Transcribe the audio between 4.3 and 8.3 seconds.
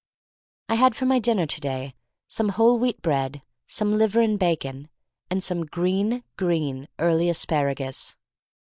bacon, and some green, green early asparagus.